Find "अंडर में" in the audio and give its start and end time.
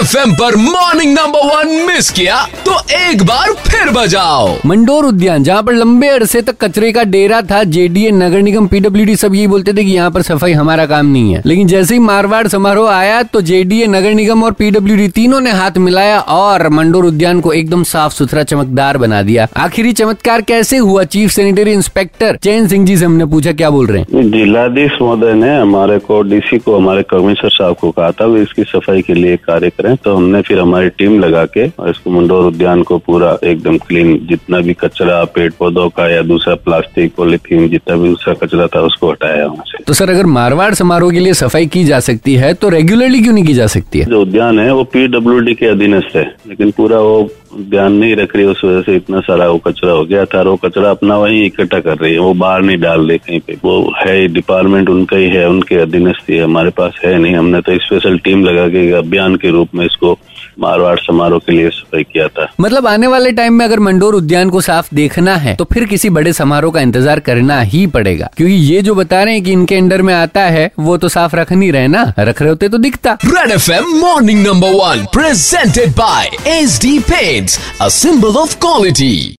69.76-70.14